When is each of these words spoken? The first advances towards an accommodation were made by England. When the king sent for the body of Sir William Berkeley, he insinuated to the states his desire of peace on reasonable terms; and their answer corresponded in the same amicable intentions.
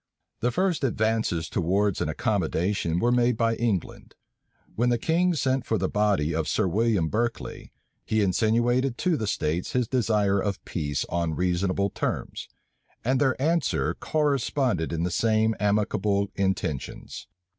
The 0.39 0.49
first 0.49 0.83
advances 0.83 1.47
towards 1.47 2.01
an 2.01 2.09
accommodation 2.09 2.97
were 2.97 3.11
made 3.11 3.37
by 3.37 3.53
England. 3.57 4.15
When 4.75 4.89
the 4.89 4.97
king 4.97 5.35
sent 5.35 5.63
for 5.63 5.77
the 5.77 5.87
body 5.87 6.33
of 6.33 6.47
Sir 6.47 6.67
William 6.67 7.07
Berkeley, 7.07 7.71
he 8.03 8.23
insinuated 8.23 8.97
to 8.97 9.15
the 9.15 9.27
states 9.27 9.73
his 9.73 9.87
desire 9.87 10.39
of 10.39 10.65
peace 10.65 11.05
on 11.09 11.35
reasonable 11.35 11.91
terms; 11.91 12.47
and 13.05 13.19
their 13.21 13.39
answer 13.39 13.93
corresponded 13.93 14.91
in 14.91 15.03
the 15.03 15.11
same 15.11 15.53
amicable 15.59 16.31
intentions. 16.33 17.27